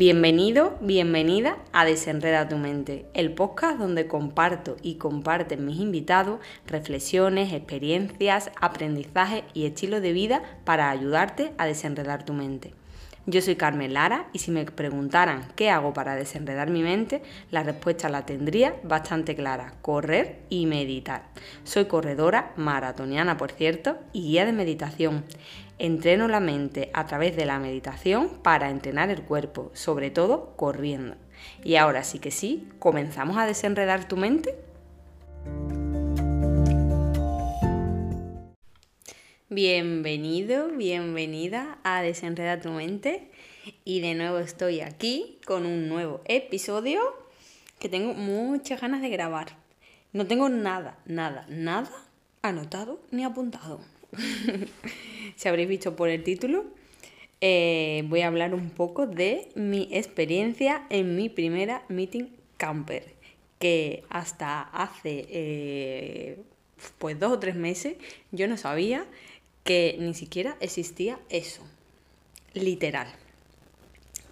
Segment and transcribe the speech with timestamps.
[0.00, 7.52] Bienvenido, bienvenida a Desenreda tu mente, el podcast donde comparto y comparten mis invitados reflexiones,
[7.52, 12.72] experiencias, aprendizaje y estilo de vida para ayudarte a desenredar tu mente.
[13.26, 17.62] Yo soy Carmen Lara y si me preguntaran qué hago para desenredar mi mente, la
[17.62, 21.24] respuesta la tendría bastante clara, correr y meditar.
[21.62, 25.24] Soy corredora, maratoniana por cierto, y guía de meditación.
[25.82, 31.16] Entreno la mente a través de la meditación para entrenar el cuerpo, sobre todo corriendo.
[31.64, 34.54] Y ahora sí que sí, ¿comenzamos a desenredar tu mente?
[39.48, 43.30] Bienvenido, bienvenida a Desenredar tu mente.
[43.82, 47.00] Y de nuevo estoy aquí con un nuevo episodio
[47.78, 49.56] que tengo muchas ganas de grabar.
[50.12, 51.90] No tengo nada, nada, nada
[52.42, 53.80] anotado ni apuntado.
[55.36, 56.64] si habréis visto por el título,
[57.40, 62.26] eh, voy a hablar un poco de mi experiencia en mi primera meeting
[62.56, 63.14] camper,
[63.58, 66.38] que hasta hace eh,
[66.98, 67.96] pues dos o tres meses
[68.30, 69.06] yo no sabía
[69.64, 71.62] que ni siquiera existía eso,
[72.54, 73.08] literal.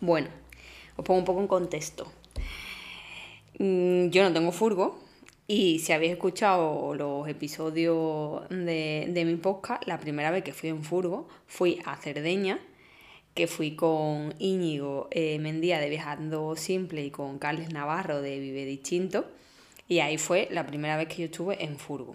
[0.00, 0.28] Bueno,
[0.96, 2.12] os pongo un poco en contexto.
[3.58, 4.98] Mm, yo no tengo furgo,
[5.50, 10.84] y si habéis escuchado los episodios de, mi podcast, la primera vez que fui en
[10.84, 12.60] furgo fui a Cerdeña,
[13.32, 18.66] que fui con Íñigo eh, Mendía de Viajando Simple y con Carles Navarro de Vive
[18.66, 19.24] Distinto.
[19.88, 22.14] Y ahí fue la primera vez que yo estuve en furgo.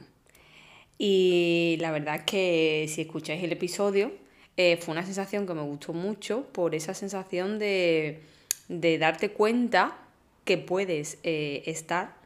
[0.99, 4.11] Y la verdad es que si escucháis el episodio,
[4.57, 8.21] eh, fue una sensación que me gustó mucho por esa sensación de,
[8.69, 9.97] darte cuenta
[10.45, 12.22] que puedes eh, estar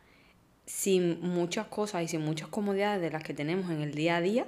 [0.67, 4.21] sin muchas cosas y sin muchas comodidades de las que tenemos en el día a
[4.21, 4.45] día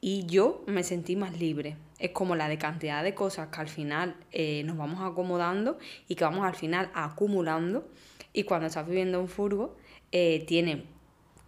[0.00, 1.76] y yo me sentí más libre.
[1.98, 6.14] Es como la de cantidad de cosas que al final eh, nos vamos acomodando y
[6.14, 7.88] que vamos al final acumulando
[8.34, 9.76] y cuando estás viviendo un furgo
[10.12, 10.84] eh, tiene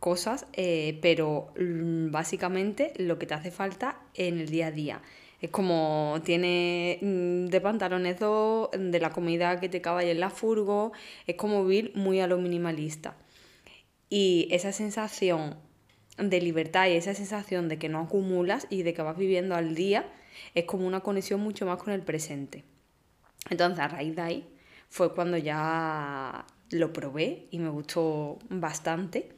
[0.01, 5.03] cosas, eh, pero mm, básicamente lo que te hace falta en el día a día.
[5.41, 10.31] Es como tiene mm, de pantalones dos, de la comida que te cabe en la
[10.31, 10.93] furgo,
[11.27, 13.15] es como vivir muy a lo minimalista.
[14.11, 15.57] Y esa sensación
[16.17, 19.75] de libertad y esa sensación de que no acumulas y de que vas viviendo al
[19.75, 20.11] día
[20.55, 22.65] es como una conexión mucho más con el presente.
[23.51, 24.49] Entonces, a raíz de ahí
[24.89, 29.31] fue cuando ya lo probé y me gustó bastante.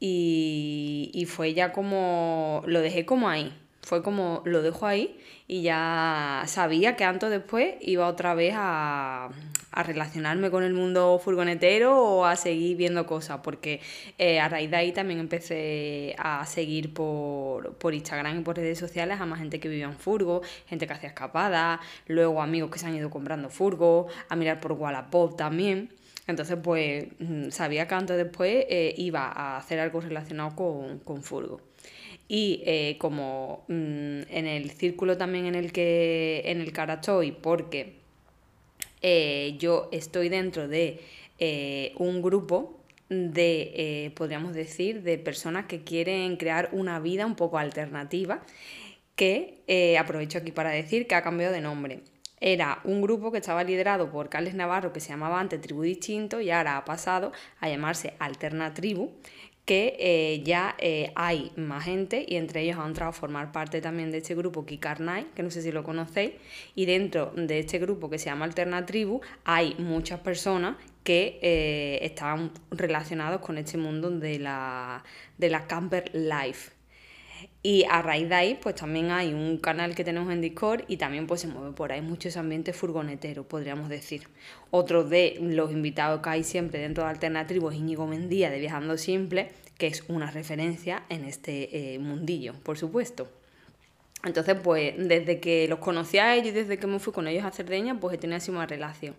[0.00, 5.62] Y, y fue ya como, lo dejé como ahí, fue como lo dejo ahí y
[5.62, 9.30] ya sabía que antes o después iba otra vez a,
[9.72, 13.80] relacionarme con el mundo furgonetero o a seguir viendo cosas, porque
[14.18, 18.78] eh, a raíz de ahí también empecé a seguir por, por Instagram y por redes
[18.78, 22.78] sociales a más gente que vivía en furgo, gente que hacía escapadas, luego amigos que
[22.78, 25.92] se han ido comprando furgo, a mirar por Wallapop también.
[26.26, 31.22] Entonces, pues mm, sabía que antes después eh, iba a hacer algo relacionado con, con
[31.22, 31.60] furgo
[32.28, 37.32] y eh, como mm, en el círculo también en el que en el cara estoy
[37.32, 37.96] porque
[39.02, 41.00] eh, yo estoy dentro de
[41.38, 42.74] eh, un grupo
[43.08, 48.42] de podríamos decir de personas que quieren crear una vida un poco alternativa
[49.16, 49.64] que
[49.98, 52.02] aprovecho aquí para decir que ha cambiado de nombre.
[52.40, 56.40] Era un grupo que estaba liderado por Carles Navarro que se llamaba antes Tribu Distinto
[56.40, 59.10] y ahora ha pasado a llamarse Alterna Tribu
[59.68, 63.82] que eh, ya eh, hay más gente y entre ellos han entrado a formar parte
[63.82, 66.32] también de este grupo Kikarnai, que no sé si lo conocéis,
[66.74, 72.50] y dentro de este grupo que se llama Alternatribu hay muchas personas que eh, están
[72.70, 75.04] relacionados con este mundo de la,
[75.36, 76.77] de la camper life.
[77.68, 80.96] Y a raíz de ahí, pues también hay un canal que tenemos en Discord y
[80.96, 84.26] también pues se mueve por ahí mucho ese ambiente furgonetero, podríamos decir.
[84.70, 88.96] Otro de los invitados que hay siempre dentro de Alternativo es Íñigo Mendía de Viajando
[88.96, 93.28] Simple, que es una referencia en este eh, mundillo, por supuesto.
[94.24, 97.52] Entonces, pues desde que los conocí a ellos desde que me fui con ellos a
[97.52, 99.14] Cerdeña, pues he tenido así una relación.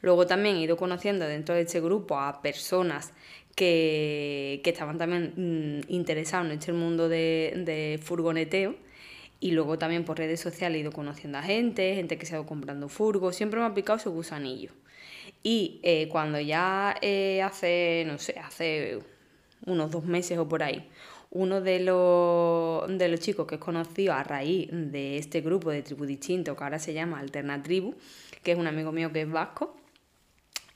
[0.00, 3.12] Luego también he ido conociendo dentro de este grupo a personas
[3.56, 8.76] que, estaban también mm, interesados en este mundo de, furgoneteo.
[9.40, 12.38] Y luego también por redes sociales he ido conociendo a gente, gente que se ha
[12.38, 13.32] ido comprando furgo.
[13.32, 14.70] Siempre me ha picado su gusanillo.
[15.42, 19.00] Y eh, cuando ya eh, hace, no sé, hace
[19.66, 20.88] unos dos meses o por ahí,
[21.34, 25.82] uno de los, de los chicos que he conocido a raíz de este grupo de
[25.82, 27.94] Tribu Distinto, que ahora se llama Alternatribu,
[28.42, 29.76] que es un amigo mío que es vasco,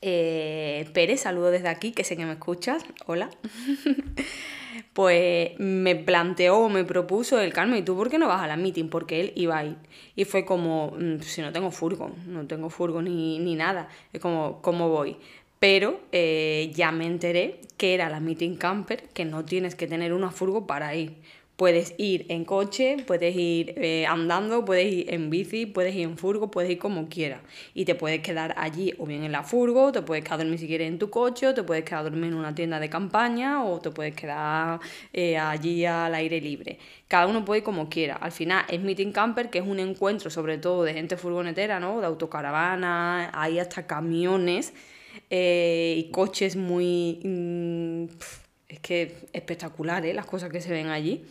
[0.00, 2.84] eh, Pérez, saludo desde aquí, que sé que me escuchas.
[3.06, 3.30] Hola.
[4.92, 8.56] pues me planteó, me propuso el Carmen, ¿y tú por qué no vas a la
[8.56, 8.88] meeting?
[8.88, 9.76] Porque él iba a ir.
[10.14, 14.20] Y fue como, mm, si no tengo furgo, no tengo furgo ni, ni nada, es
[14.20, 15.16] como, ¿cómo voy?
[15.58, 20.12] Pero eh, ya me enteré que era la meeting camper, que no tienes que tener
[20.12, 21.16] una furgo para ir.
[21.56, 26.16] Puedes ir en coche, puedes ir eh, andando, puedes ir en bici, puedes ir en
[26.16, 27.40] furgo, puedes ir como quieras.
[27.74, 30.68] Y te puedes quedar allí o bien en la furgo, te puedes quedar dormir si
[30.68, 33.80] quieres en tu coche, o te puedes quedar dormir en una tienda de campaña, o
[33.80, 34.78] te puedes quedar
[35.12, 36.78] eh, allí al aire libre.
[37.08, 38.14] Cada uno puede ir como quiera.
[38.14, 41.98] Al final es Meeting Camper, que es un encuentro sobre todo de gente furgonetera, ¿no?
[41.98, 44.72] De autocaravana, hay hasta camiones
[45.30, 47.20] eh, y coches muy...
[47.24, 48.04] Mm,
[48.68, 51.24] es que espectaculares las cosas que se ven allí.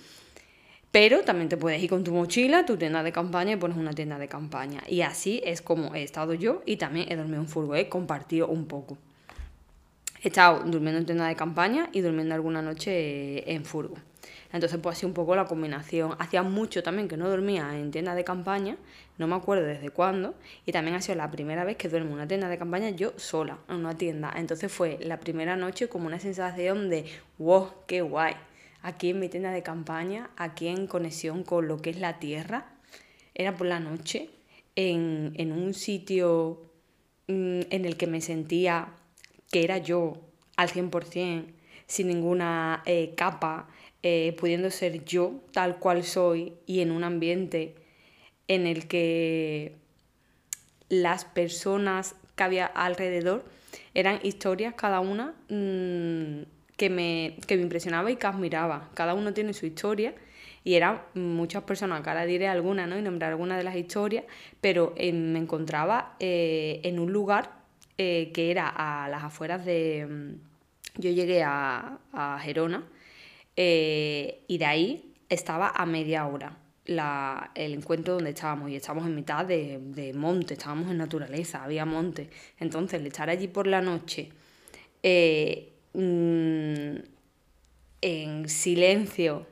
[0.91, 3.93] Pero también te puedes ir con tu mochila, tu tienda de campaña y pones una
[3.93, 4.81] tienda de campaña.
[4.87, 8.47] Y así es como he estado yo y también he dormido en furgo, he compartido
[8.47, 8.97] un poco.
[10.23, 13.97] He estado durmiendo en tienda de campaña y durmiendo alguna noche en furgo.
[14.51, 16.15] Entonces, pues así un poco la combinación.
[16.19, 18.77] Hacía mucho también que no dormía en tienda de campaña,
[19.17, 20.35] no me acuerdo desde cuándo,
[20.65, 23.13] y también ha sido la primera vez que duermo en una tienda de campaña yo
[23.17, 24.31] sola, en una tienda.
[24.35, 27.05] Entonces fue la primera noche como una sensación de,
[27.37, 28.35] wow, qué guay
[28.81, 32.67] aquí en mi tienda de campaña, aquí en conexión con lo que es la tierra.
[33.33, 34.29] Era por la noche,
[34.75, 36.61] en, un sitio
[37.27, 38.93] mm, en el que me sentía
[39.51, 40.21] que era yo
[40.55, 41.45] al 100%,
[41.87, 43.67] sin ninguna eh, capa,
[44.03, 47.75] eh, pudiendo ser yo tal cual soy y en un ambiente
[48.47, 49.75] en el que
[50.89, 53.43] las personas que había alrededor
[53.93, 56.43] eran historias cada una mm,
[56.77, 58.89] que me, que me impresionaba y que admiraba.
[58.93, 60.13] Cada uno tiene su historia
[60.63, 62.97] y eran muchas personas, que ahora diré alguna ¿no?
[62.97, 64.25] y nombrar algunas de las historias,
[64.61, 67.51] pero eh, me encontraba eh, en un lugar
[67.97, 70.05] eh, que era a las afueras de...
[70.05, 70.33] Mm,
[70.99, 72.83] yo llegué a, a Gerona
[73.55, 76.57] y de ahí estaba a media hora.
[76.87, 81.63] La, el encuentro donde estábamos y estábamos en mitad de, de, monte, estábamos en naturaleza,
[81.63, 82.29] había monte.
[82.59, 84.31] Entonces, el estar allí por la noche
[85.93, 86.97] Mm,
[88.01, 89.47] en silencio,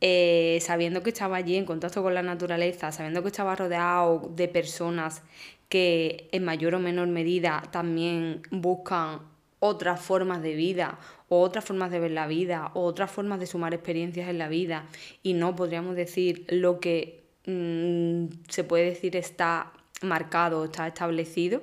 [0.00, 4.48] eh, sabiendo que estaba allí en contacto con la naturaleza, sabiendo que estaba rodeado de
[4.48, 5.22] personas
[5.68, 9.20] que en mayor o menor medida también buscan
[9.60, 10.98] otras formas de vida
[11.30, 14.48] o otras formas de ver la vida o otras formas de sumar experiencias en la
[14.48, 14.86] vida
[15.22, 19.72] y no podríamos decir lo que mm, se puede decir está
[20.02, 21.62] marcado, está establecido,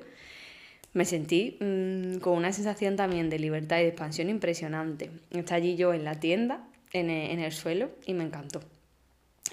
[0.93, 5.11] me sentí mm, con una sensación también de libertad y de expansión impresionante.
[5.31, 8.61] Está allí yo en la tienda, en e, el, suelo, y me encantó.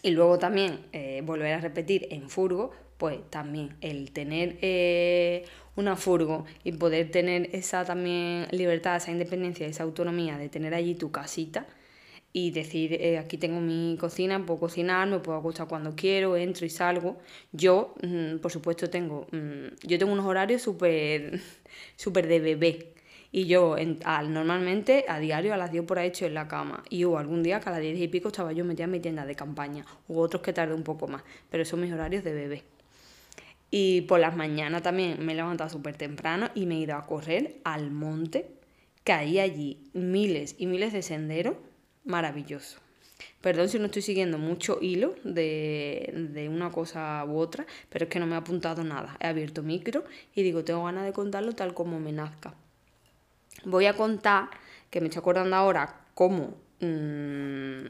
[0.03, 5.45] Y luego también eh, volver a repetir en furgo, pues también el tener eh,
[5.77, 10.95] una furgo y poder tener esa también libertad, esa independencia, esa autonomía de tener allí
[10.95, 11.67] tu casita,
[12.37, 16.67] y decir, eh, aquí tengo mi cocina, puedo cocinar, me puedo acostar cuando quiero, entro
[16.67, 17.17] y salgo.
[17.53, 21.41] Yo, mm, por supuesto, tengo, mm, yo tengo unos horarios súper
[21.97, 22.95] super de bebé.
[23.31, 23.77] Y yo
[24.29, 26.83] normalmente a diario a las 10 por ahí hecho en la cama.
[26.91, 29.01] Y hubo algún día que a las 10 y pico estaba yo metida en mi
[29.01, 29.85] tienda de campaña.
[30.09, 31.23] Hubo otros que tardé un poco más.
[31.51, 32.74] Pero son mis horarios de bebé.
[33.77, 37.07] Y por las mañanas también me he levantado súper temprano y me he ido a
[37.07, 38.49] correr al monte.
[39.03, 41.57] Que hay allí miles y miles de senderos
[42.05, 42.79] maravilloso.
[43.41, 48.21] Perdón si no estoy siguiendo mucho hilo de, una cosa u otra, pero es que
[48.21, 49.17] no me ha apuntado nada.
[49.19, 50.05] He abierto micro
[50.37, 52.55] y digo, tengo ganas de contarlo tal como me nazca.
[53.65, 54.51] Voy a contar,
[54.89, 57.87] que me estoy acordando ahora, cómo, mm,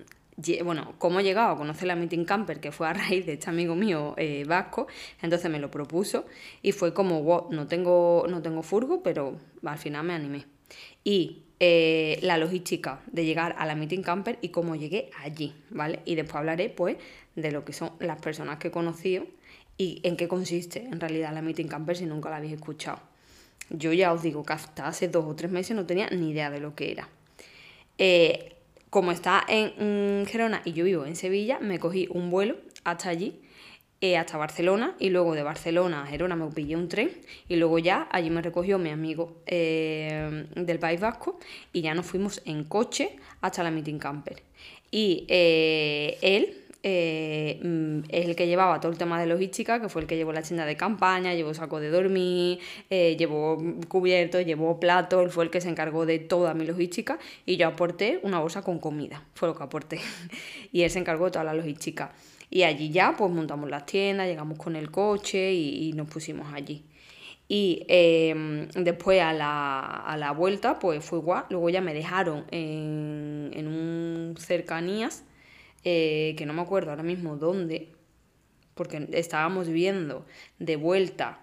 [0.64, 3.50] bueno, cómo he llegado a conocer la Meeting Camper, que fue a raíz de este
[3.50, 4.86] amigo mío eh, vasco,
[5.22, 6.26] entonces me lo propuso
[6.62, 10.46] y fue como, wow, no tengo, no tengo furgo, pero al final me animé.
[11.04, 16.00] Y eh, la logística de llegar a la Meeting Camper y cómo llegué allí, ¿vale?
[16.04, 16.96] Y después hablaré, pues,
[17.36, 19.24] de lo que son las personas que he conocido
[19.76, 23.00] y en qué consiste en realidad la Meeting Camper si nunca la habéis escuchado.
[23.70, 26.50] Yo ya os digo que hasta hace dos o tres meses no tenía ni idea
[26.50, 27.08] de lo que era.
[27.98, 28.56] Eh,
[28.94, 33.08] como está en mm, Gerona y yo vivo en Sevilla, me cogí un vuelo hasta
[33.08, 33.40] allí
[34.00, 37.10] eh, hasta Barcelona y luego de Barcelona a Gerona me pillé un tren
[37.48, 41.40] y luego ya allí me recogió mi amigo eh, del País Vasco
[41.72, 44.44] y ya nos fuimos en coche hasta la Meeting Camper.
[44.92, 50.02] Y eh, él mm, es el que llevaba todo el tema de logística, que fue
[50.02, 52.58] el que llevó la tienda de campaña, llevó saco de dormir,
[52.90, 57.68] llevó cubiertos, llevó platos, fue el que se encargó de toda mi logística y yo
[57.68, 60.00] aporté una bolsa con comida, fue lo que aporté.
[60.72, 62.12] y él se encargó de toda la logística.
[62.50, 66.84] Y allí ya pues montamos las tiendas, llegamos con el coche y, nos pusimos allí.
[67.48, 71.44] Y em, después a la, vuelta, pues fue igual.
[71.50, 75.24] Luego ya me dejaron en, en un cercanías,
[75.84, 77.92] eh, que no me acuerdo ahora mismo dónde,
[78.74, 80.26] porque estábamos viendo
[80.58, 81.38] de vuelta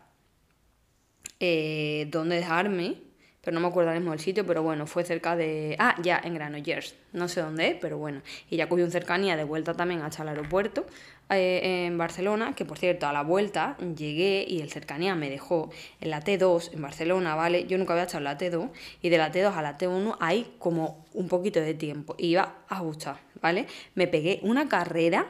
[1.40, 2.98] eh, dónde dejarme,
[3.42, 5.76] pero no me acuerdo ahora mismo del sitio, pero bueno, fue cerca de...
[5.80, 8.22] Ah, ya, en Granollers, no sé dónde pero bueno.
[8.50, 10.86] Y ya cogí un cercanía de vuelta también hasta el aeropuerto
[11.32, 15.72] eh, en Barcelona, que por cierto, a la vuelta llegué y el cercanía me dejó
[16.00, 17.66] en la T2 en Barcelona, ¿vale?
[17.66, 18.70] Yo nunca había estado en la T2
[19.02, 22.58] y de la T2 a la T1 hay como un poquito de tiempo y iba
[22.68, 23.68] a gustar, ¿vale?
[23.96, 25.28] Me pegué una carrera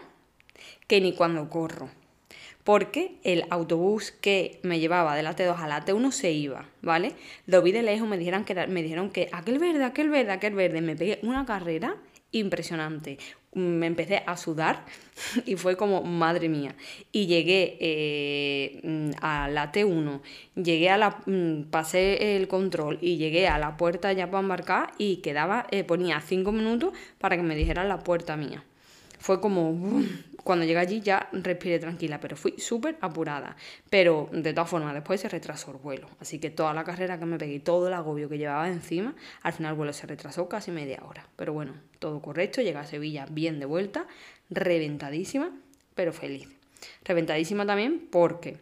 [0.87, 1.89] que ni cuando corro
[2.63, 7.13] porque el autobús que me llevaba de la T2 a la T1 se iba, ¿vale?
[7.47, 10.53] Lo vi de lejos, me dijeron que, me dijeron que aquel verde, aquel verde, aquel
[10.53, 11.95] verde, me pegué una carrera
[12.31, 13.17] impresionante.
[13.53, 14.85] Me empecé a sudar
[15.45, 16.75] y fue como, madre mía.
[17.11, 20.21] Y llegué eh, a la T1,
[20.55, 24.91] llegué a la, mm, pasé el control y llegué a la puerta ya para embarcar
[24.97, 28.63] y quedaba, eh, ponía cinco minutos para que me dijeran la puerta mía.
[29.19, 30.01] Fue como,
[30.43, 33.55] cuando llegué allí ya respiré tranquila, pero fui súper apurada.
[33.89, 36.07] Pero de todas formas, después se retrasó el vuelo.
[36.19, 39.53] Así que toda la carrera que me pegué, todo el agobio que llevaba encima, al
[39.53, 41.27] final el vuelo se retrasó casi media hora.
[41.35, 44.07] Pero bueno, todo correcto, llegué a Sevilla bien de vuelta,
[44.49, 45.51] reventadísima,
[45.95, 46.47] pero feliz.
[47.03, 48.59] Reventadísima también porque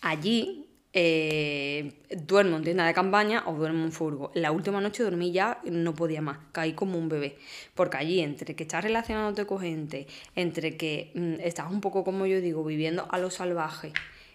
[0.00, 4.30] allí eh, duermo en tienda de campaña o duermo en furgo.
[4.34, 7.38] La última noche dormí ya, no podía más, caí como un bebé.
[7.74, 10.06] Porque allí, entre que estás relacionándote con gente,
[10.36, 13.92] entre que mm, estás un poco, como yo digo, viviendo a lo salvaje,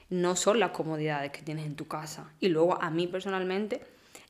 [0.09, 2.31] no son las comodidades que tienes en tu casa.
[2.39, 3.81] Y luego, a mí personalmente,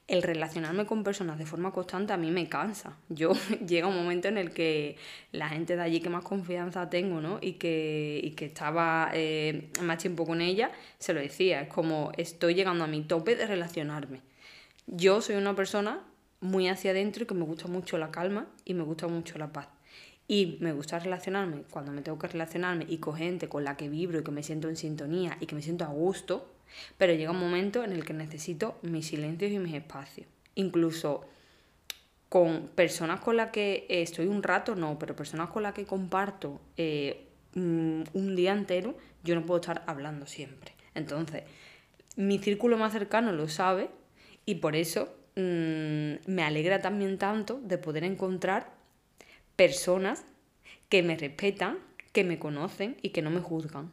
[0.08, 2.98] el relacionarme con personas de forma constante a mí me cansa.
[3.10, 3.34] Yo
[3.68, 4.96] llega un momento en el que
[5.32, 7.40] la gente de allí que más confianza tengo, ¿no?
[7.42, 12.56] Y que, que estaba eh, más tiempo con ella, se lo decía, es como estoy
[12.56, 14.22] llegando a mi tope de relacionarme.
[14.88, 16.02] Yo soy una persona
[16.40, 19.52] muy hacia adentro y que me gusta mucho la calma y me gusta mucho la
[19.52, 19.68] paz.
[20.28, 23.88] Y me gusta relacionarme cuando me tengo que relacionarme y con gente con la que
[23.88, 26.52] vibro y que me siento en sintonía y que me siento a gusto,
[26.98, 30.28] pero llega un momento en el que necesito mis silencios y mis espacios.
[30.56, 31.26] Incluso
[32.30, 36.60] con personas con las que estoy un rato, no, pero personas con las que comparto
[36.76, 40.74] eh, mm, un día entero, yo no puedo estar hablando siempre.
[40.94, 41.44] Entonces,
[42.18, 43.90] mi círculo más cercano lo sabe
[44.46, 48.77] y por eso mm, me alegra también tanto de poder encontrar
[49.58, 50.24] personas
[50.88, 51.80] que me respetan,
[52.14, 53.92] que me conocen y que no me juzgan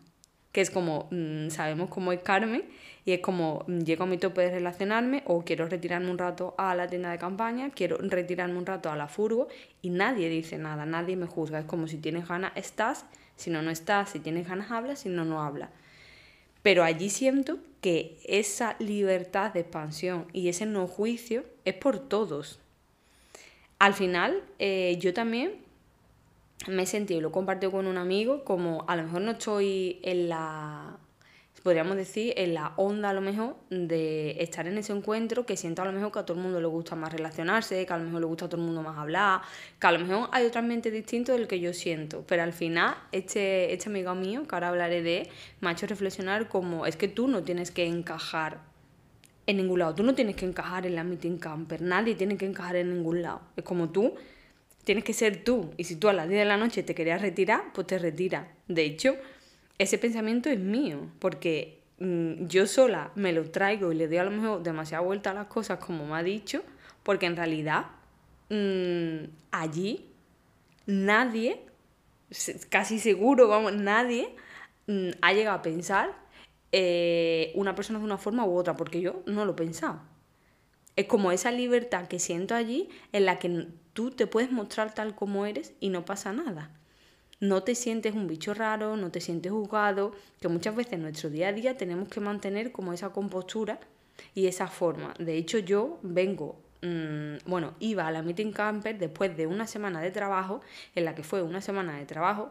[0.55, 2.63] que es como, mm, sabemos cómo es Carmen,
[3.05, 6.55] y es como, mm, llego a mi tope de relacionarme, o quiero retirarme un rato
[6.57, 9.49] a la tienda de campaña, quiero retirarme un rato a la furgo,
[9.83, 11.59] y nadie dice nada, nadie me juzga.
[11.59, 13.05] Es como si tienes ganas, estás,
[13.35, 15.71] si no, no estás, si tienes ganas, hablas, si no, no hablas.
[16.63, 22.61] Pero allí siento que esa libertad de expansión y ese no juicio es por todos.
[23.85, 25.57] Al final, eh, yo también
[26.69, 30.01] me he sentido, lo he compartido con un amigo, como a lo mejor no estoy
[30.03, 30.97] en la,
[31.63, 35.83] podríamos decir, en la onda a lo mejor de estar en ese encuentro, que siento
[35.83, 38.05] a lo mejor que a todo el mundo le gusta más relacionarse, que a lo
[38.05, 39.43] mejor le gusta a todo el mundo más hablar,
[39.79, 42.95] que a lo mejor hay otro ambiente distinto del que yo siento, pero al final
[43.13, 45.29] este, este amigo mío, que ahora hablaré de,
[45.61, 48.61] me ha hecho reflexionar como es que tú no tienes que encajar
[49.47, 52.47] en ningún lado, tú no tienes que encajar en la meeting camper, nadie tiene que
[52.47, 54.15] encajar en ningún lado, es como tú
[54.85, 55.73] Tienes que ser tú.
[55.77, 58.47] Y si tú a las 10 de la noche te querías retirar, pues te retiras.
[58.69, 59.17] De hecho,
[59.79, 64.25] ese pensamiento es mío, porque mm, yo sola me lo traigo y le doy a
[64.25, 66.63] lo mejor demasiada vuelta a las cosas como me ha dicho,
[67.03, 67.87] porque en realidad
[68.51, 70.07] mm, allí
[70.87, 71.63] nadie,
[72.69, 74.35] casi seguro, vamos, nadie
[74.87, 76.24] mm, ha llegado a pensar
[76.77, 80.01] eh, una persona de una forma u otra, porque yo no lo he pensado.
[80.97, 85.15] Es como esa libertad que siento allí en la que tú te puedes mostrar tal
[85.15, 86.73] como eres y no pasa nada.
[87.39, 91.31] No te sientes un bicho raro, no te sientes juzgado, que muchas veces en nuestro
[91.31, 93.79] día a día tenemos que mantener como esa compostura
[94.35, 95.15] y esa forma.
[95.21, 100.01] De hecho, yo vengo, mm, bueno, iba a la meeting camper después de una semana
[100.01, 100.61] de trabajo,
[100.97, 102.51] en la que fue una semana de trabajo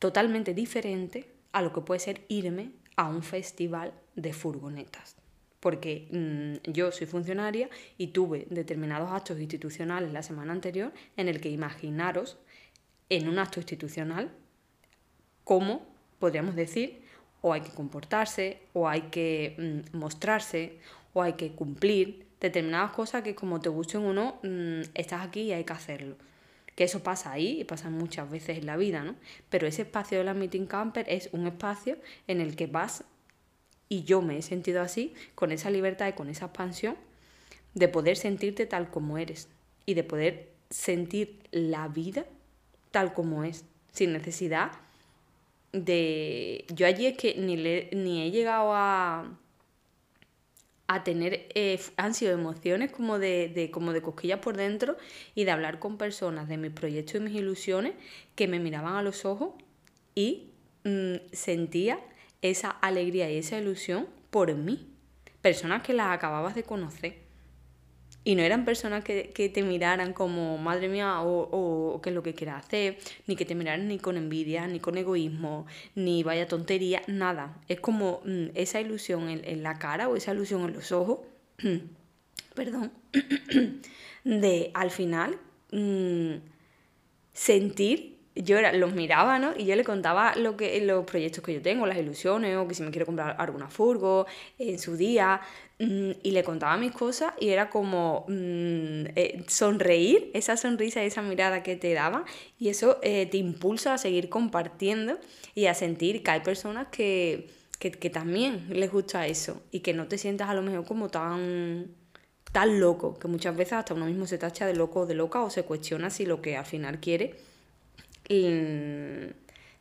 [0.00, 5.16] totalmente diferente a lo que puede ser irme a un festival de furgonetas
[5.60, 11.40] porque mm, yo soy funcionaria y tuve determinados actos institucionales la semana anterior en el
[11.40, 12.38] que imaginaros
[13.08, 14.30] en un acto institucional
[15.42, 15.86] cómo,
[16.18, 17.02] podríamos decir,
[17.40, 20.78] o hay que comportarse, o hay que mm, mostrarse,
[21.14, 25.42] o hay que cumplir determinadas cosas que como te gusten o no, mm, estás aquí
[25.42, 26.16] y hay que hacerlo.
[26.76, 29.16] Que eso pasa ahí y pasa muchas veces en la vida, ¿no?
[29.50, 31.96] Pero ese espacio de la meeting camper es un espacio
[32.28, 33.04] en el que vas
[33.88, 36.96] Y yo me he sentido así, con esa libertad y con esa expansión,
[37.74, 39.48] de poder sentirte tal como eres
[39.84, 42.26] y de poder sentir la vida
[42.90, 44.72] tal como es, sin necesidad
[45.72, 46.64] de...
[46.74, 49.38] Yo allí es que ni, ni he llegado a,
[50.88, 54.96] a tener, eh, han sido emociones como de, como de cosquillas por dentro
[55.34, 57.94] y de hablar con personas de mis proyectos y mis ilusiones
[58.34, 59.54] que me miraban a los ojos
[60.14, 60.50] y
[60.84, 61.98] mm, sentía
[62.42, 64.86] esa alegría y esa ilusión por mí.
[65.42, 67.25] Personas que las acababas de conocer.
[68.26, 72.34] Y no eran personas que, te miraran como, madre mía, o, qué es lo que
[72.34, 75.64] quieras hacer, ni que te miraran ni con envidia, ni con egoísmo,
[75.94, 77.56] ni vaya tontería, nada.
[77.68, 81.20] Es como mm, esa ilusión en, la cara o esa ilusión en los ojos,
[82.56, 82.90] perdón,
[84.24, 85.38] de al final
[85.70, 86.38] mm,
[87.32, 89.54] sentir yo era, los miraba, ¿no?
[89.56, 92.74] Y yo le contaba lo que, los proyectos que yo tengo, las ilusiones, o que
[92.74, 94.26] si me quiero comprar alguna furgo
[94.58, 95.40] en su día,
[95.78, 101.20] y le contaba mis cosas y era como mm, eh, sonreír, esa sonrisa y esa
[101.20, 102.24] mirada que te daba,
[102.58, 105.18] y eso eh, te impulsa a seguir compartiendo
[105.54, 109.92] y a sentir que hay personas que, que, que también les gusta eso y que
[109.92, 111.94] no te sientas a lo mejor como tan
[112.52, 115.42] tan loco, que muchas veces hasta uno mismo se tacha de loco o de loca
[115.42, 117.34] o se cuestiona si lo que al final quiere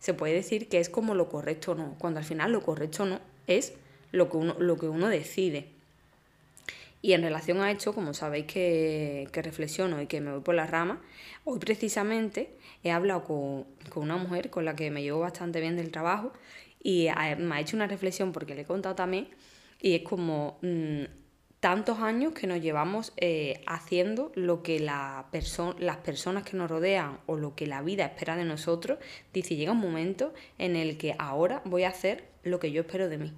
[0.05, 3.05] se puede decir que es como lo correcto o no, cuando al final lo correcto
[3.05, 3.73] no es
[4.11, 5.75] lo que uno, lo que uno decide.
[7.05, 10.65] Y en relación a esto, como sabéis que, reflexiono y que me voy por la
[10.65, 11.03] rama,
[11.43, 15.91] hoy precisamente he hablado con, una mujer con la que me llevo bastante bien del
[15.91, 16.33] trabajo
[16.81, 19.27] y me ha hecho una reflexión porque le he contado también
[19.79, 21.03] y es como mm,
[21.59, 25.27] tantos años que nos llevamos eh, haciendo lo que la
[25.77, 28.97] las personas que nos rodean o lo que la vida espera de nosotros,
[29.31, 33.09] dice, llega un momento en el que ahora voy a hacer lo que yo espero
[33.09, 33.33] de mí.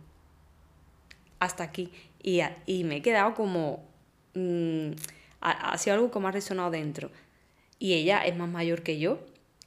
[1.40, 1.92] Hasta aquí.
[2.28, 3.88] Y, y me he quedado como...
[4.34, 4.92] Mm,
[5.40, 7.10] ha, sido algo me ha resonado dentro.
[7.80, 9.20] Y ella es más mayor que yo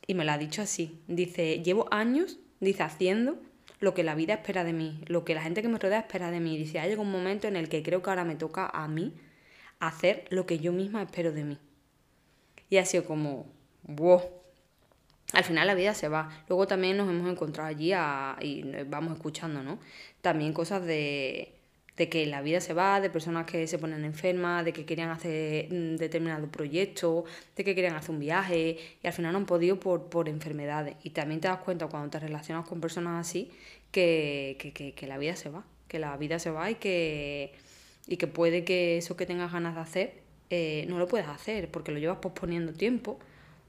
[0.06, 1.00] y me lo ha dicho así.
[1.08, 3.38] Dice, llevo años, dice, haciendo
[3.78, 6.30] lo que la vida espera de mí, lo que la gente que me rodea espera
[6.30, 6.66] de mí.
[6.66, 9.14] Si hay un momento en el que creo que ahora me toca a mí
[9.78, 11.58] hacer lo que yo misma espero de mí.
[12.68, 13.46] Y ha sido como,
[13.84, 14.20] wow.
[15.32, 16.28] Al final la vida se va.
[16.46, 17.94] Luego también nos hemos encontrado allí
[18.42, 19.78] y vamos escuchando, ¿no?
[20.20, 21.54] También cosas de,
[21.96, 25.10] de que la vida se va, de personas que se ponen enfermas, de que querían
[25.10, 27.24] hacer mm, determinado proyecto,
[27.56, 30.96] de que querían hacer un viaje y al final no han podido por, por enfermedades.
[31.02, 33.50] Y también te das cuenta cuando te relacionas con personas así
[33.90, 37.52] que, que, la vida se va, que la vida se va y que,
[38.06, 40.14] y que puede que eso que tengas ganas de hacer
[40.50, 43.18] eh, no lo puedas hacer porque lo llevas posponiendo tiempo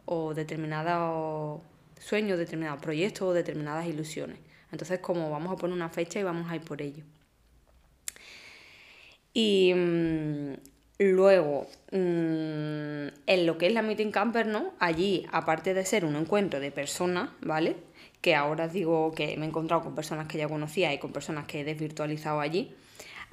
[0.06, 1.62] o determinados
[2.00, 4.40] sueños, determinados proyectos o determinadas ilusiones.
[4.72, 7.04] Entonces, como vamos a poner una fecha y vamos a ir por ello.
[9.34, 10.54] Y mm,
[11.00, 14.74] luego, mm, en lo que es la Meeting Camper, ¿no?
[14.80, 17.78] Allí, aparte de ser un encuentro de personas, ¿vale?
[18.22, 21.46] Que ahora digo que me he encontrado con personas que ya conocía y con personas
[21.46, 22.74] que he desvirtualizado allí.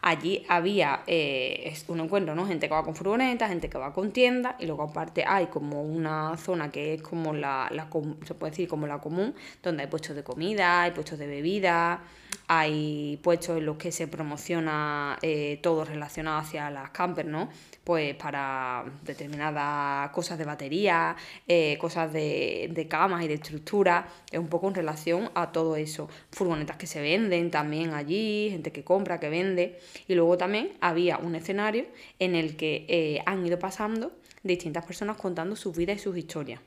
[0.00, 2.46] Allí había eh, un encuentro, ¿no?
[2.46, 5.82] Gente que va con furgonetas, gente que va con tiendas, y luego aparte hay como
[5.82, 7.88] una zona que es como la, la
[8.24, 12.00] se puede decir como la común, donde hay puestos de comida, hay puestos de bebida,
[12.48, 17.50] hay puestos en los que se promociona eh, todo relacionado hacia las campers, ¿no?
[17.84, 21.14] Pues para determinadas cosas de batería,
[21.46, 25.76] eh, cosas de, de, camas y de estructura, es un poco en relación a todo
[25.76, 26.08] eso.
[26.32, 29.78] Furgonetas que se venden también allí, gente que compra, que vende.
[30.08, 31.84] Y luego también había un escenario
[32.18, 36.60] en el que eh, han ido pasando distintas personas contando sus vidas y sus historias.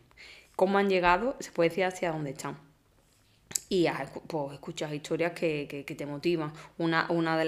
[0.55, 2.70] Cómo han llegado, se puede decir hacia dónde están
[3.71, 3.87] y
[4.27, 6.51] pues, escuchas historias que, te motivan.
[6.77, 7.45] Una, una de,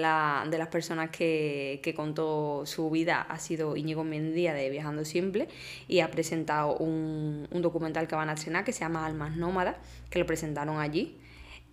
[0.50, 5.48] de las personas que, contó su vida ha sido Íñigo Mendía de Viajando Simple
[5.86, 9.76] y ha presentado un, documental que van a estrenar que se llama Almas Nómadas,
[10.08, 11.18] que lo presentaron allí.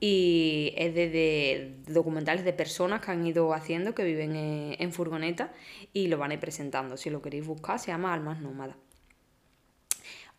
[0.02, 5.54] Y es de, documentales de personas que han ido haciendo, que viven en, en furgoneta
[5.94, 6.98] y lo van a ir presentando.
[6.98, 8.76] Si lo queréis buscar, se llama Almas Nómadas.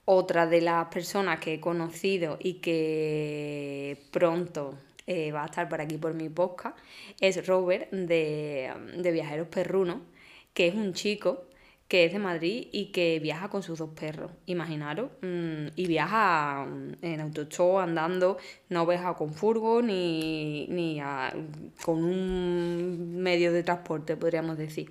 [0.05, 4.75] Otra de las personas que he conocido y que pronto
[5.07, 6.77] eh, va a estar por aquí por mi podcast
[7.21, 8.73] es Robert de,
[9.12, 9.99] Viajeros Perrunos,
[10.55, 11.45] que es un chico
[11.87, 16.65] que es de Madrid y que viaja con sus dos perros, imaginaros, mm, y viaja
[16.65, 18.38] mm, en autostop, andando,
[18.71, 21.01] no viaja con furgo ni, ni
[21.85, 24.91] con un medio de transporte, podríamos decir.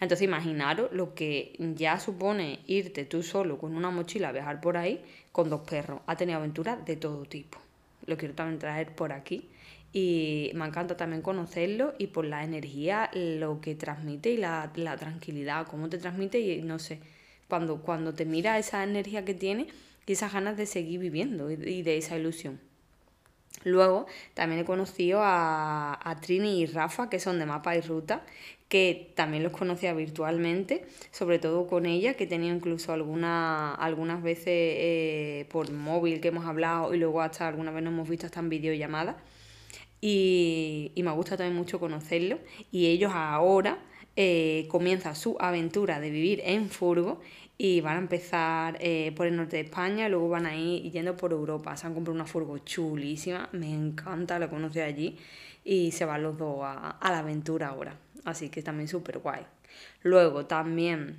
[0.00, 4.76] Entonces imaginaros lo que ya supone irte tú solo con una mochila a viajar por
[4.76, 6.00] ahí con dos perros.
[6.06, 7.58] Ha tenido aventuras de todo tipo.
[8.06, 9.48] Lo quiero también traer por aquí
[9.92, 14.96] y me encanta también conocerlo y por la energía, lo que transmite y la, la
[14.96, 17.00] tranquilidad, cómo te transmite y no sé,
[17.48, 19.66] cuando, cuando te mira esa energía que tiene
[20.06, 22.60] y esas ganas de seguir viviendo y de esa ilusión.
[23.64, 28.22] Luego también he conocido a, a, Trini y Rafa, que son de Mapa y Ruta,
[28.68, 34.46] que también los conocía virtualmente, sobre todo con ella, que tenido incluso alguna, algunas veces
[34.46, 38.40] eh, por móvil que hemos hablado y luego hasta alguna vez nos hemos visto hasta
[38.40, 39.16] en videollamada.
[40.00, 42.40] Y, y me gusta también mucho conocerlos.
[42.70, 43.78] Y ellos ahora
[44.16, 47.20] eh, comienzan su aventura de vivir en furgo
[47.56, 51.16] y van a empezar eh, por el norte de España luego van a ir yendo
[51.16, 51.76] por Europa.
[51.76, 55.16] Se han comprado una furgo chulísima, me encanta, la conocí allí
[55.64, 57.96] y se van los dos a la aventura ahora.
[58.28, 59.46] Así que también súper guay.
[60.02, 61.16] Luego también,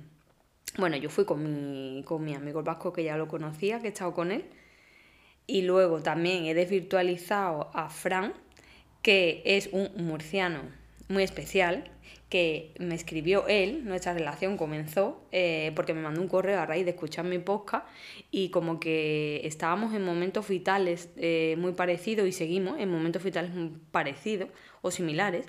[0.78, 3.90] bueno, yo fui con mi, con mi amigo vasco que ya lo conocía, que he
[3.90, 4.44] estado con él.
[5.48, 8.32] Y luego también he desvirtualizado a Fran,
[9.02, 10.60] que es un murciano
[11.08, 11.90] muy especial,
[12.28, 16.84] que me escribió él, nuestra relación comenzó eh, porque me mandó un correo a raíz
[16.84, 17.84] de escuchar mi podcast
[18.30, 23.50] y como que estábamos en momentos vitales eh, muy parecidos y seguimos en momentos vitales
[23.90, 24.48] parecidos
[24.80, 25.46] o similares.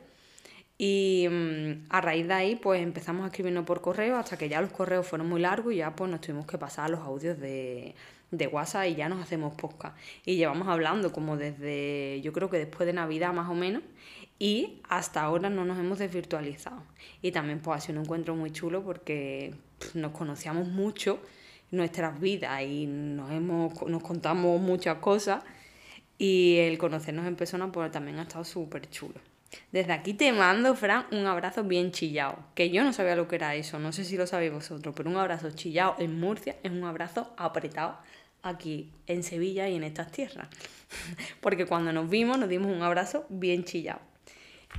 [0.84, 4.60] Y mm, a raíz de ahí pues empezamos a escribirnos por correo hasta que ya
[4.62, 7.40] los correos fueron muy largos y ya pues nos tuvimos que pasar a los audios
[7.40, 7.94] de,
[8.32, 9.96] de WhatsApp y ya nos hacemos podcast.
[10.26, 13.84] Y llevamos hablando como desde, yo creo que después de Navidad más o menos,
[14.40, 16.82] y hasta ahora no nos hemos desvirtualizado.
[17.22, 19.54] Y también pues ha sido un encuentro muy chulo porque
[19.94, 21.20] nos conocíamos mucho
[21.70, 25.44] nuestras vidas y nos, hemos, nos contamos muchas cosas
[26.18, 29.31] y el conocernos en persona pues también ha estado súper chulo.
[29.72, 33.36] Desde aquí te mando, Fran, un abrazo bien chillado, que yo no sabía lo que
[33.36, 36.72] era eso, no sé si lo sabéis vosotros, pero un abrazo chillado en Murcia es
[36.72, 37.98] un abrazo apretado
[38.44, 40.48] aquí en Sevilla y en estas tierras.
[41.42, 44.00] Porque cuando nos vimos nos dimos un abrazo bien chillado.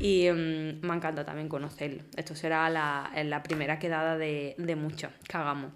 [0.01, 2.03] Y mm, me encanta también conocerlo.
[2.17, 5.73] Esto será la, la primera quedada de, de muchas que hagamos.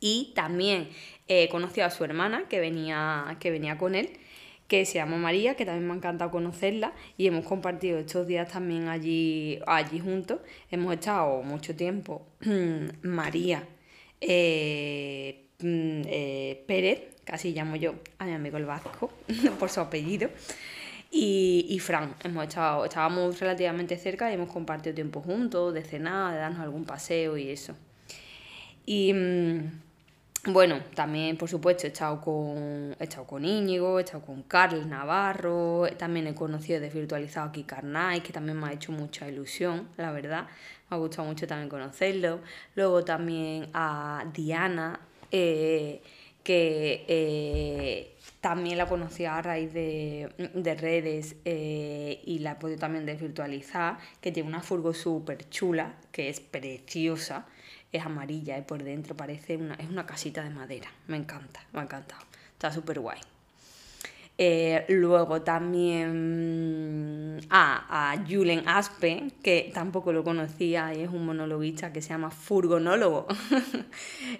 [0.00, 0.88] Y también
[1.26, 4.18] he conocido a su hermana que venía, que venía con él,
[4.68, 6.92] que se llama María, que también me ha encantado conocerla.
[7.16, 10.40] Y hemos compartido estos días también allí, allí juntos.
[10.70, 12.26] Hemos estado mucho tiempo.
[13.02, 13.62] María
[14.20, 19.10] eh, mm, eh, Pérez, casi llamo yo a mi amigo el Vasco
[19.58, 20.30] por su apellido
[21.10, 22.14] y, y Fran.
[22.24, 26.84] Hemos estado, estábamos relativamente cerca y hemos compartido tiempo juntos, de cenar, de darnos algún
[26.84, 27.76] paseo y eso.
[28.84, 29.85] Y mm,
[30.46, 34.88] bueno, también por supuesto he estado con, he estado con Íñigo, he estado con Carl
[34.88, 40.12] Navarro, también he conocido desvirtualizado aquí Carnay, que también me ha hecho mucha ilusión, la
[40.12, 40.46] verdad.
[40.88, 42.40] Me ha gustado mucho también conocerlo.
[42.76, 45.00] Luego también a Diana,
[45.32, 46.00] eh,
[46.44, 50.30] que eh, también la conocí a raíz de,
[50.80, 56.28] redes eh, y la he podido también desvirtualizar, que tiene una furgo súper chula, que
[56.28, 57.46] es preciosa,
[57.96, 60.88] es amarilla y por dentro parece una, es una casita de madera.
[61.08, 62.22] Me encanta, me ha encantado.
[62.52, 63.18] Está súper guay.
[64.38, 71.90] Eh, luego también ah, a Julen Aspe, que tampoco lo conocía, y es un monologuista
[71.92, 73.26] que se llama Furgonólogo.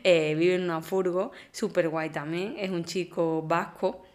[0.05, 2.55] Eh, vive en una furgo, súper guay también.
[2.59, 4.06] Es un chico vasco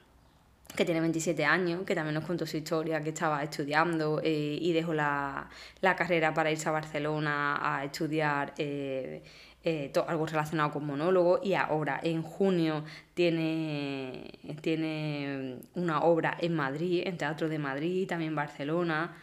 [0.76, 4.74] que tiene 27 años, que también nos contó su historia, que estaba estudiando eh, y
[4.74, 5.50] dejó la,
[5.82, 9.22] la, carrera para irse a Barcelona a estudiar eh,
[10.08, 14.32] algo relacionado con monólogo y ahora en junio tiene,
[14.62, 19.16] tiene una obra en Madrid, en Teatro de Madrid, también Barcelona,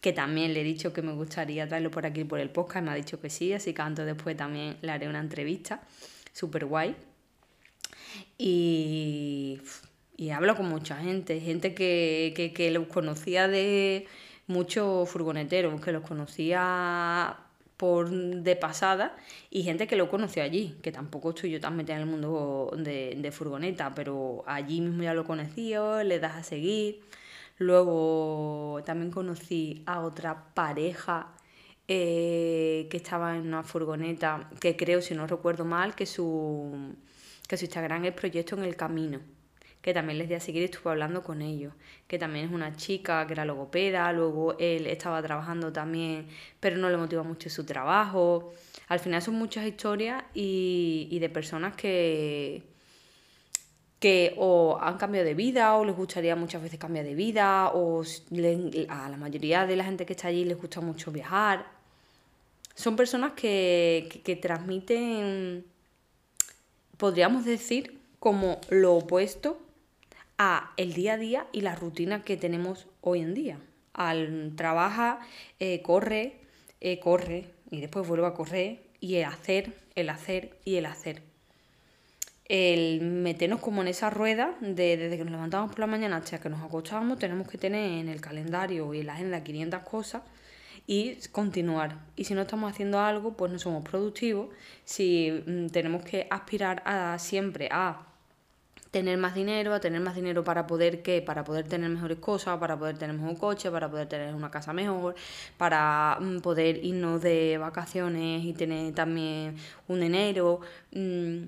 [0.00, 2.90] que también le he dicho que me gustaría traerlo por aquí por el podcast, me
[2.90, 5.80] ha dicho que sí, así que antes después también le haré una entrevista,
[6.32, 6.94] súper guay.
[8.38, 9.60] Y,
[10.16, 14.06] y hablo con mucha gente, gente que, que, que los conocía de
[14.46, 17.38] muchos furgoneteros, que los conocía
[17.76, 19.16] por de pasada
[19.50, 22.72] y gente que lo conoció allí, que tampoco estoy yo tan metida en el mundo
[22.76, 25.74] de, furgoneta, pero allí mismo ya lo conocí,
[26.04, 27.00] le das a seguir.
[27.58, 31.32] Luego también conocí a otra pareja
[31.88, 36.94] eh, que estaba en una furgoneta, que creo, si no recuerdo mal, que su,
[37.48, 39.35] que su Instagram es Proyecto en el Camino
[39.86, 41.72] que también les di a seguir y estuve hablando con ellos,
[42.08, 46.26] que también es una chica que era logopeda, luego él estaba trabajando también,
[46.58, 48.52] pero no le motiva mucho su trabajo.
[48.88, 52.64] Al final son muchas historias y, de personas que,
[54.00, 58.02] que o han cambiado de vida o les gustaría muchas veces cambiar de vida o
[58.88, 61.64] a la mayoría de la gente que está allí les gusta mucho viajar.
[62.74, 65.64] Son personas que, que transmiten,
[66.96, 69.60] podríamos decir, como lo opuesto
[70.38, 73.58] a el día a día y la rutina que tenemos hoy en día.
[73.94, 75.20] Al trabaja,
[75.58, 76.40] eh, corre,
[76.80, 81.22] eh, corre y después vuelve a correr y el hacer, el hacer y el hacer.
[82.48, 86.38] El meternos como en esa rueda de desde que nos levantamos por la mañana hasta
[86.38, 90.22] que nos acostábamos, tenemos que tener en el calendario y en la agenda 500 cosas
[90.86, 91.98] y continuar.
[92.14, 94.48] Y si no estamos haciendo algo, pues no somos productivos.
[94.84, 98.05] Si mm, tenemos que aspirar a siempre a
[98.90, 102.58] tener más dinero, a tener más dinero para poder qué, para poder tener mejores cosas,
[102.58, 105.14] para poder tener mejor coche, para poder tener una casa mejor,
[105.56, 109.56] para mm, poder irnos de vacaciones y tener también
[109.88, 110.60] un dinero.
[110.92, 111.44] Mm,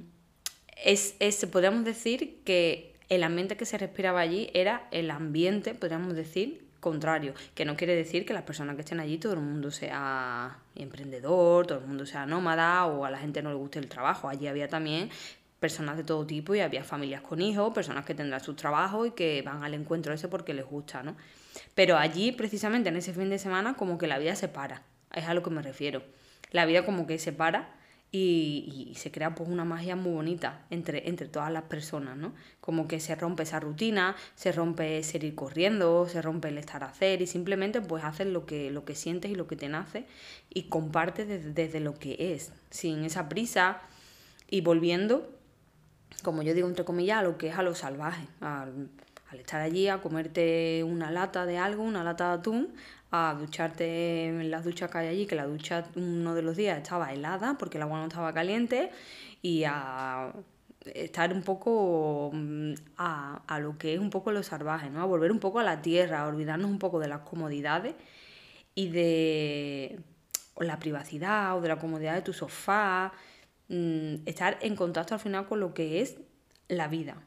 [0.85, 6.14] es, es, podríamos decir que el ambiente que se respiraba allí era el ambiente, podríamos
[6.14, 9.70] decir, contrario, que no quiere decir que las personas que estén allí todo el mundo
[9.70, 13.88] sea emprendedor, todo el mundo sea nómada o a la gente no le guste el
[13.88, 14.29] trabajo.
[14.29, 15.11] Allí había también
[15.61, 19.11] personas de todo tipo y había familias con hijos, personas que tendrán su trabajo y
[19.12, 21.16] que van al encuentro ese porque les gusta, ¿no?
[21.75, 24.83] Pero allí, precisamente en ese fin de semana, como que la vida se para,
[25.14, 26.03] es a lo que me refiero.
[26.51, 27.75] La vida como que se para
[28.11, 32.35] y, se crea pues una magia muy bonita entre, entre todas las personas, ¿no?
[32.61, 36.85] Como que se rompe esa rutina, se rompe ser ir corriendo, se rompe el estar
[36.85, 39.68] a hacer y simplemente pues haces lo que, lo que sientes y lo que te
[39.68, 40.07] nace
[40.49, 43.83] y compartes desde lo que es, sin esa prisa
[44.49, 45.38] y volviendo
[46.22, 48.88] como yo digo entre comillas, a lo que es a lo salvaje, al,
[49.38, 52.74] estar allí a comerte una lata de algo, una lata de atún,
[53.11, 56.78] a ducharte en las duchas que hay allí, que la ducha uno de los días
[56.78, 58.90] estaba helada porque el agua no estaba caliente,
[59.42, 60.33] y a
[60.94, 65.02] estar un poco mm, a, a, lo que es un poco lo salvaje, ¿no?
[65.02, 67.94] A volver un poco a la tierra, a olvidarnos un poco de las comodidades
[68.74, 69.98] y de
[70.61, 73.12] la privacidad o de la comodidad de tu sofá,
[73.68, 76.16] Mm, estar en contacto al final con lo que es
[76.68, 77.22] la vida.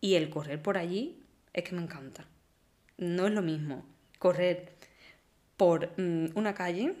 [0.00, 1.22] Y el correr por allí
[1.52, 2.26] es que me encanta.
[2.98, 3.84] No es lo mismo
[4.18, 4.72] correr
[5.56, 6.94] por mm, una calle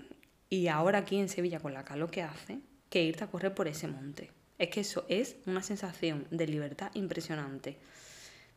[0.48, 3.68] y ahora aquí en Sevilla con la calor que hace, que irte a correr por
[3.68, 4.30] ese monte.
[4.58, 7.78] Es que eso es una sensación de libertad impresionante.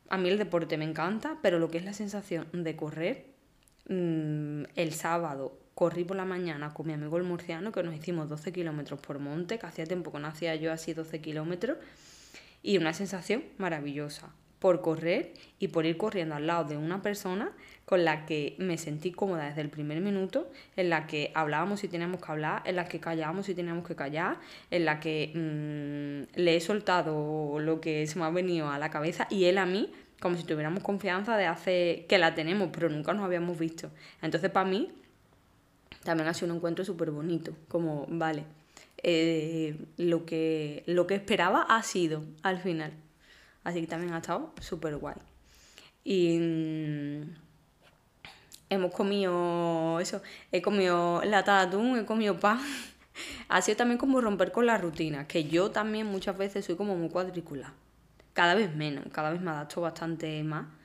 [0.09, 3.25] A mí el deporte me encanta, pero lo que es la sensación de correr
[3.89, 8.27] mm, el sábado corrí por la mañana con mi amigo el murciano, que nos hicimos
[8.27, 11.77] 12 kilómetros por monte, que hacía tiempo que no hacía yo así 12 kilómetros,
[12.61, 14.27] y una sensación maravillosa
[14.59, 17.53] por correr y por ir corriendo al lado de una persona
[17.85, 21.87] con la que me sentí cómoda desde el primer minuto, en la que hablábamos si
[21.87, 24.37] teníamos que hablar, en la que callábamos si teníamos que callar,
[24.71, 28.89] en la que mm, le he soltado lo que se me ha venido a la
[28.89, 32.89] cabeza y él a mí, como si tuviéramos confianza de hace que la tenemos, pero
[32.89, 33.89] nunca nos habíamos visto.
[34.21, 34.91] Entonces para mí
[36.03, 38.43] también ha sido un encuentro súper bonito, como, vale,
[39.03, 42.93] eh, lo, que, lo que esperaba ha sido al final.
[43.63, 45.15] Así que también ha estado súper guay.
[46.03, 47.35] Y mm,
[48.69, 52.59] hemos comido eso, he comido lata de atún, he comido pan.
[53.49, 56.95] ha sido también como romper con la rutina, que yo también muchas veces soy como
[56.95, 57.73] muy cuadrícula.
[58.33, 60.78] Cada vez menos, cada vez me adapto bastante más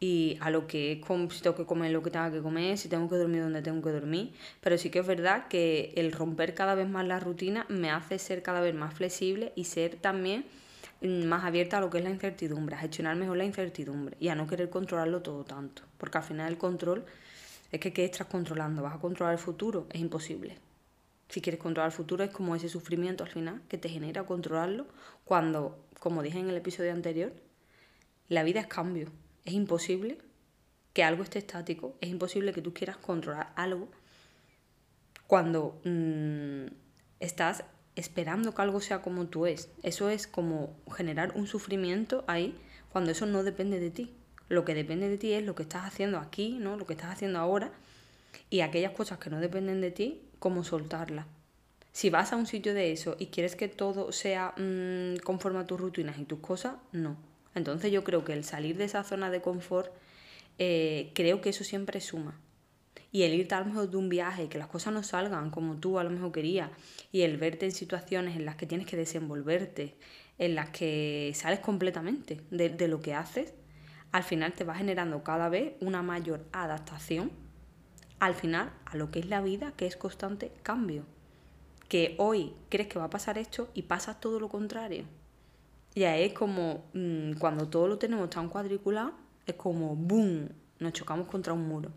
[0.00, 3.08] y a lo que si tengo que comer lo que tenga que comer, si tengo
[3.08, 4.32] que dormir donde tengo que dormir.
[4.60, 8.18] Pero sí que es verdad que el romper cada vez más la rutina me hace
[8.18, 10.44] ser cada vez más flexible y ser también
[11.00, 14.28] mm, más abierta a lo que es la incertidumbre, a gestionar mejor la incertidumbre y
[14.28, 15.82] a no querer controlarlo todo tanto.
[15.98, 17.04] Porque al final el control
[17.72, 18.82] es que ¿qué estás controlando?
[18.82, 19.86] ¿Vas a controlar el futuro?
[19.90, 20.58] Es imposible.
[21.28, 24.86] Si quieres controlar el futuro es como ese sufrimiento al final que te genera controlarlo
[25.24, 27.32] cuando, como dije en el episodio anterior,
[28.28, 29.10] la vida es cambio
[29.44, 30.18] es imposible
[30.92, 33.88] que algo esté estático, es imposible que tú quieras controlar algo
[35.26, 36.72] cuando mm,
[37.20, 37.64] estás
[37.96, 39.70] esperando que algo sea como tú es.
[39.82, 42.54] Eso es como generar un sufrimiento ahí
[42.90, 44.14] cuando eso no depende de ti.
[44.48, 46.76] Lo que depende de ti es lo que estás haciendo aquí, ¿no?
[46.76, 47.72] Lo que estás haciendo ahora
[48.50, 51.26] y aquellas cosas que no dependen de ti, cómo soltarlas.
[51.92, 55.66] Si vas a un sitio de eso y quieres que todo sea mm, conforme a
[55.66, 57.16] tus rutinas y tus cosas, no.
[57.54, 59.92] Entonces yo creo que el salir de esa zona de confort,
[60.58, 62.40] eh, creo que eso siempre suma.
[63.12, 65.76] Y el irte a lo mejor de un viaje, que las cosas no salgan como
[65.76, 66.70] tú a lo mejor querías,
[67.12, 69.96] y el verte en situaciones en las que tienes que desenvolverte,
[70.38, 73.54] en las que sales completamente de, de lo que haces,
[74.10, 77.30] al final te va generando cada vez una mayor adaptación
[78.20, 81.04] al final a lo que es la vida, que es constante cambio.
[81.88, 85.04] Que hoy crees que va a pasar esto y pasa todo lo contrario.
[85.94, 89.12] Ya es como mm, cuando todo lo tenemos tan cuadriculado,
[89.46, 90.48] es como boom,
[90.80, 91.90] nos chocamos contra un muro.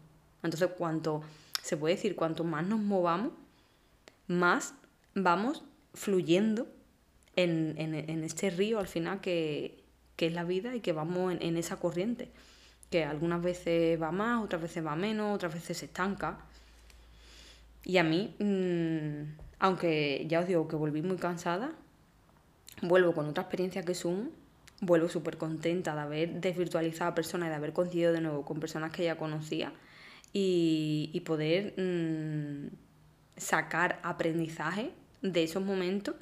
[0.44, 1.22] Entonces, cuanto,
[1.62, 3.32] se puede decir, cuanto más nos movamos,
[4.28, 4.74] más
[5.16, 6.68] vamos fluyendo
[7.36, 9.84] en, en, este río al final que,
[10.16, 12.30] que es la vida y que vamos en, esa corriente,
[12.90, 16.40] que algunas veces va más, otras veces va menos, otras veces se estanca.
[17.84, 21.72] Y a mí, mm, aunque ya os digo que volví muy cansada,
[22.82, 24.30] vuelvo con otra experiencia que Zoom,
[24.82, 28.60] vuelvo súper contenta de haber desvirtualizado a personas y de haber coincidido de nuevo con
[28.60, 29.74] personas que ya conocía
[30.34, 32.68] y, poder mm,
[33.38, 36.16] sacar aprendizaje de esos momentos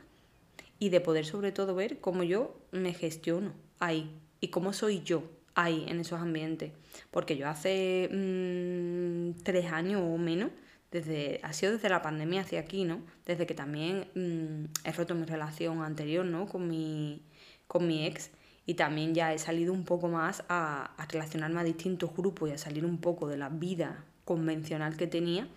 [0.79, 5.23] y de poder sobre todo ver cómo yo me gestiono ahí y cómo soy yo
[5.53, 6.71] ahí en esos ambientes.
[7.11, 10.51] Porque yo hace mm, tres años o menos,
[10.91, 13.01] desde, ha sido desde la pandemia hacia aquí, ¿no?
[13.25, 16.47] Desde que también mm, he roto mi relación anterior, ¿no?
[16.47, 17.21] Con mi,
[17.67, 18.31] con mi ex
[18.65, 22.53] y también ya he salido un poco más a, a relacionarme a distintos grupos y
[22.53, 25.47] a salir un poco de la vida convencional que tenía,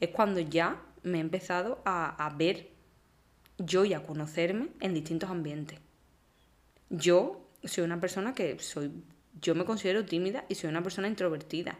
[0.00, 2.70] es cuando ya me he empezado a, a ver
[3.58, 5.78] yo y a conocerme en distintos ambientes.
[6.90, 8.92] Yo soy una persona que soy,
[9.40, 11.78] yo me considero tímida y soy una persona introvertida.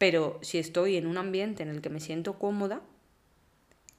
[0.00, 2.80] Pero si estoy en un ambiente en el que me siento cómoda,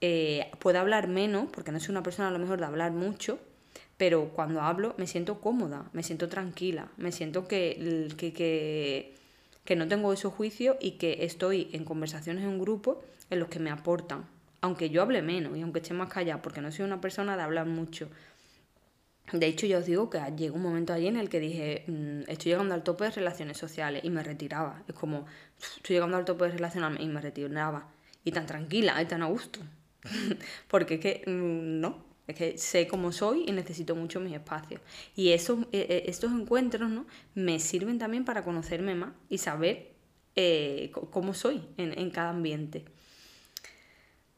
[0.02, 3.38] eh, puedo hablar menos, porque no soy una persona a lo mejor de hablar mucho,
[3.98, 9.14] pero cuando hablo me siento cómoda, me siento tranquila, me siento que, que,
[9.64, 13.50] que, no tengo esos juicios y que estoy en conversaciones en un grupo en los
[13.50, 14.26] que me aportan
[14.62, 17.42] aunque yo hable menos y aunque esté más callada, porque no soy una persona de
[17.42, 18.10] hablar mucho.
[19.32, 22.30] De hecho, yo os digo que llegó un momento allí en el que dije, mm,
[22.30, 24.84] estoy llegando al tope de relaciones sociales y me retiraba.
[24.88, 25.26] Es como,
[25.58, 27.88] estoy llegando al tope de relaciones y me retiraba.
[28.24, 29.60] Y tan tranquila y tan a gusto.
[30.68, 34.82] porque es que, mm, no, es que sé cómo soy y necesito mucho mis espacios.
[35.16, 35.36] Y e,
[35.72, 37.06] e, estos encuentros ¿no?
[37.36, 39.92] me sirven también para conocerme más y saber
[40.36, 42.86] eh, cómo soy en, en cada ambiente.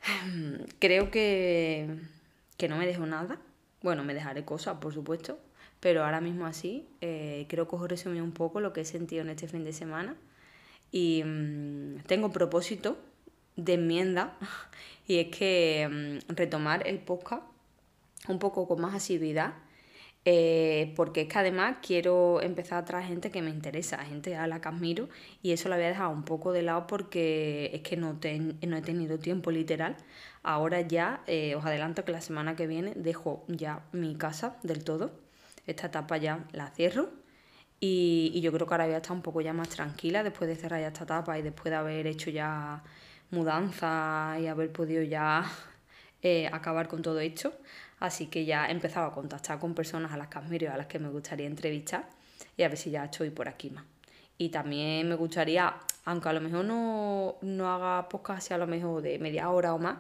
[0.80, 2.00] Creo que,
[2.58, 3.40] que no me dejo nada.
[3.84, 5.38] Bueno, me dejaré cosas, por supuesto,
[5.80, 9.22] pero ahora mismo así eh, creo que os resumí un poco lo que he sentido
[9.22, 10.16] en este fin de semana.
[10.92, 12.98] Y mm, tengo propósito
[13.58, 14.38] de enmienda
[15.08, 17.44] y es que mm, retomar el podcast
[18.28, 19.54] un poco con más asiduidad
[20.26, 24.48] eh, porque es que además quiero empezar a traer gente que me interesa, gente a
[24.48, 25.10] la que admiro,
[25.42, 28.82] y eso lo había dejado un poco de lado porque es que no, no he
[28.82, 29.98] tenido tiempo literal.
[30.44, 34.84] Ahora ya eh, os adelanto que la semana que viene dejo ya mi casa del
[34.84, 35.12] todo.
[35.66, 37.10] Esta etapa ya la cierro.
[37.80, 40.56] Y, yo creo que ahora voy a estar un poco ya más tranquila después de
[40.56, 42.84] cerrar ya esta etapa y después de haber hecho ya
[43.32, 45.44] mudanza y haber podido ya
[46.22, 47.54] eh, acabar con todo esto.
[48.00, 50.88] Así que ya he empezado a contactar con personas a las que admiro a las
[50.88, 52.10] que me gustaría entrevistar
[52.58, 53.86] y a ver si ya estoy por aquí más.
[54.38, 55.74] Y también me gustaría,
[56.06, 59.80] aunque a lo mejor no, no haga podcast a lo mejor de media hora o
[59.80, 59.98] más,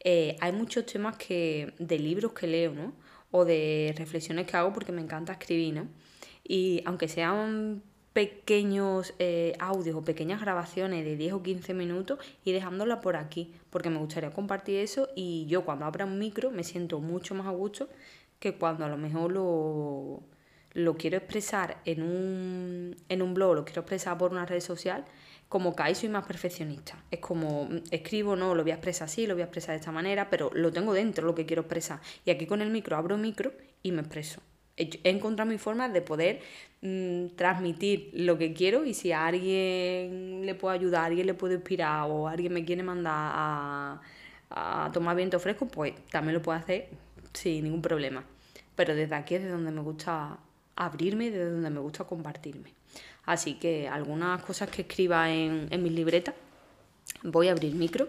[0.00, 2.92] eh, hay muchos temas que, de libros que leo, ¿no?
[3.30, 5.88] O de reflexiones que hago porque me encanta escribir, ¿no?
[6.44, 7.82] Y aunque sean
[8.16, 13.52] pequeños eh, audios o pequeñas grabaciones de 10 o 15 minutos y dejándola por aquí,
[13.68, 17.46] porque me gustaría compartir eso y yo cuando abra un micro me siento mucho más
[17.46, 17.90] a gusto
[18.38, 20.22] que cuando a lo mejor lo,
[20.72, 25.04] lo quiero expresar en un, en un blog, lo quiero expresar por una red social,
[25.56, 27.02] como ahí soy más perfeccionista.
[27.10, 29.90] Es como escribo, no, lo voy a expresar así, lo voy a expresar de esta
[29.90, 32.00] manera, pero lo tengo dentro lo que quiero expresar.
[32.26, 34.42] Y aquí con el micro abro micro y me expreso
[34.76, 36.40] he encontrado mi forma de poder
[36.82, 41.34] mm, transmitir lo que quiero y si a alguien le puedo ayudar, a alguien le
[41.34, 44.00] puedo inspirar o alguien me quiere mandar a,
[44.50, 46.88] a tomar viento fresco, pues también lo puedo hacer
[47.32, 48.24] sin ningún problema.
[48.74, 50.38] Pero desde aquí es de donde me gusta
[50.76, 52.75] abrirme y desde donde me gusta compartirme.
[53.26, 56.34] Así que algunas cosas que escriba en, en mis libretas
[57.22, 58.08] voy a abrir micro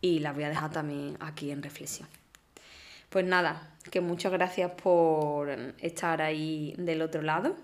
[0.00, 2.08] y las voy a dejar también aquí en reflexión.
[3.08, 7.56] Pues nada, que muchas gracias por estar ahí del otro lado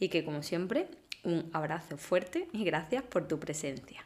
[0.00, 0.88] y que como siempre,
[1.22, 4.04] un abrazo fuerte y gracias por tu presencia.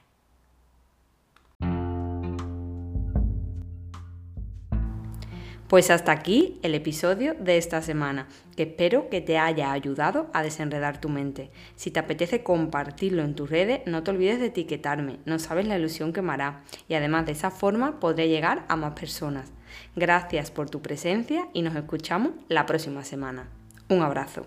[5.74, 10.44] Pues hasta aquí el episodio de esta semana, que espero que te haya ayudado a
[10.44, 11.50] desenredar tu mente.
[11.74, 15.76] Si te apetece compartirlo en tus redes, no te olvides de etiquetarme, no sabes la
[15.76, 19.50] ilusión que me hará y además de esa forma podré llegar a más personas.
[19.96, 23.48] Gracias por tu presencia y nos escuchamos la próxima semana.
[23.88, 24.46] Un abrazo.